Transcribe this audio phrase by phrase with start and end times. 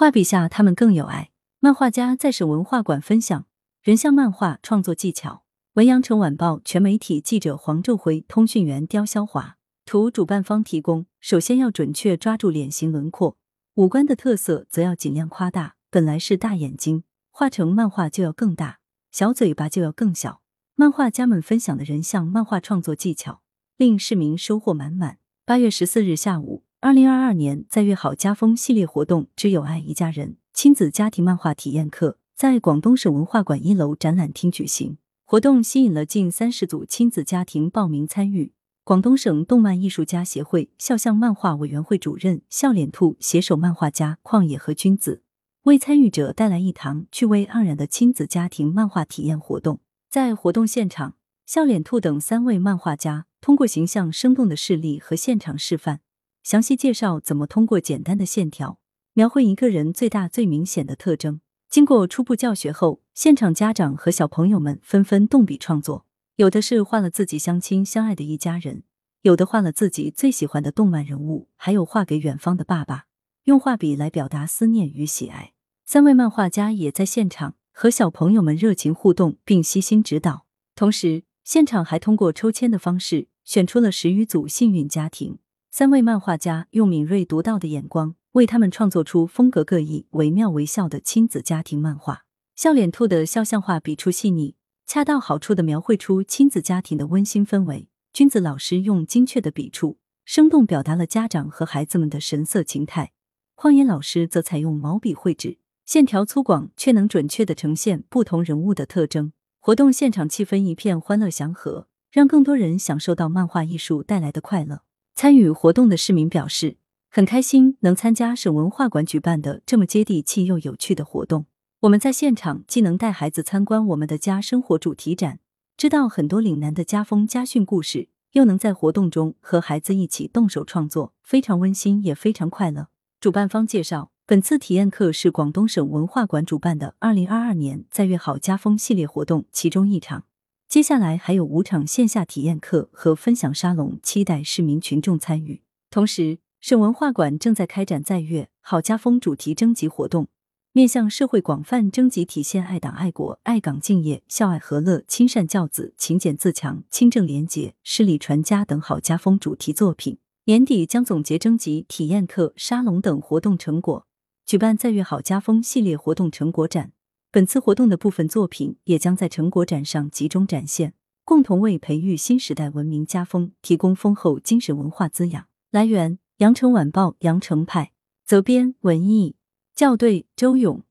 [0.00, 1.32] 画笔下他们更有爱。
[1.58, 3.46] 漫画家在省文化馆分享
[3.82, 5.42] 人像漫画创作技巧。
[5.72, 9.56] 文阳城晚报全媒体记者黄昼辉，通讯员刁潇华。
[9.84, 11.06] 图主办方提供。
[11.18, 13.36] 首先要准确抓住脸型轮廓，
[13.74, 15.74] 五官的特色则要尽量夸大。
[15.90, 17.02] 本来是大眼睛，
[17.32, 18.78] 画成漫画就要更大；
[19.10, 20.42] 小嘴巴就要更小。
[20.76, 23.40] 漫画家们分享的人像漫画创作技巧，
[23.76, 25.18] 令市民收获满满。
[25.44, 34.96] 八月十四日下午，二零二二年在粤好家风系列活动“只有爱一家人”亲子家庭漫画体验课在广东省文化馆一楼展览厅举行。
[35.24, 38.52] 活动吸引了近三十组亲子家庭报名参与。
[38.84, 45.22] 广东省动漫艺术家协会肖像漫画委员会主任笑脸兔携手漫画家旷野和君子，
[45.64, 49.80] 为参与者带来一堂趣味盎然的亲子家庭漫画体验活动。
[50.08, 56.00] 在活动现场，笑脸兔等三位漫画家通过形象生动的事例和现场示范，
[56.48, 58.78] 详细介绍怎么通过简单的线条
[59.12, 61.42] 描绘一个人最大最明显的特征。
[61.68, 68.84] 经过初步教学后，现场家长和小朋友们纷纷动笔创作，有的是画了自己相亲相爱的一家人，
[69.20, 73.04] 有的画了自己最喜欢的动漫人物，还有画给远方的爸爸，
[73.44, 75.52] 用画笔来表达思念与喜爱。
[75.84, 77.56] 三位漫画家也在现场。
[77.72, 80.46] 和小朋友们热情互动，并悉心指导。
[80.74, 85.38] 同时，现场还通过抽签的方式选出了十余组幸运家庭。
[85.78, 92.24] 三位漫画家用敏锐独到的眼光，为他们创作出风格各异、惟妙惟肖的亲子家庭漫画。
[92.56, 94.56] 笑脸兔的肖像画笔触细腻，
[94.88, 97.88] 恰到好处的描绘出亲子家庭的温馨氛围。
[98.12, 103.12] 君子老师用精确的笔触，生动表达了家长和孩子们的神色情态。
[103.54, 105.58] 旷野老师则采用毛笔绘制。
[105.86, 109.32] 线条粗犷，却能准确的呈现不同人物的特征。
[109.60, 114.80] 活动现场气氛一片欢乐祥和，让更多人享受到漫画艺术带来的快乐。
[115.20, 116.76] 参与活动的市民表示，
[117.10, 121.46] 很开心能参加省文化馆举办的这么接地气又有趣的活动。
[121.80, 125.40] 我们在现场既能带孩子参观我们的家生活主题展，
[125.76, 132.86] 知道很多岭南的家风家训故事，又能在活动中和孩子一起动手创作，非常温馨，也非常快乐。
[133.20, 134.12] 主办方介绍。
[134.24, 140.24] 本次体验课是广东省文化馆主办的二零二二年“在粤好家风”系列活动其中一场，
[140.68, 145.62] 接下来还有五场线下体验课和分享沙龙，期待市民群众参与。
[145.88, 150.28] 同时，省文化馆正在开展“在粤好家风”主题征集活动，
[150.72, 160.18] 面向社会广泛征集体现爱党爱国、爱岗敬业、孝爱和乐、亲善教子、勤俭自强、清正廉洁、诗礼传家等好家风主题作品。
[160.44, 164.06] 年底将总结征集、体验课、沙龙等活动成果。
[164.44, 166.92] 举办“在粤好家风”系列活动成果展，
[167.30, 170.94] 本次活动的部分作品也将在成果展上集中展现，
[171.24, 175.46] 共同为培育新时代文明家风提供丰厚精神文化滋养。
[175.70, 177.92] 来源：羊城晚报·羊城派，
[178.24, 179.36] 责编：文艺，
[179.74, 180.82] 校对：周勇。